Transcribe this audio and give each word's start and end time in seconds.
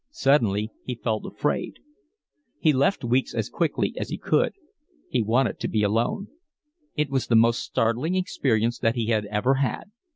Suddenly 0.09 0.71
he 0.83 0.95
felt 0.95 1.27
afraid. 1.27 1.77
He 2.57 2.73
left 2.73 3.03
Weeks 3.05 3.35
as 3.35 3.49
quickly 3.49 3.93
as 3.99 4.09
he 4.09 4.17
could. 4.17 4.55
He 5.07 5.21
wanted 5.21 5.59
to 5.59 5.67
be 5.67 5.83
alone. 5.83 6.27
It 6.95 7.11
was 7.11 7.27
the 7.27 7.35
most 7.35 7.59
startling 7.61 8.15
experience 8.15 8.79
that 8.79 8.95
he 8.95 9.09
had 9.09 9.27
ever 9.27 9.53
had. 9.61 9.91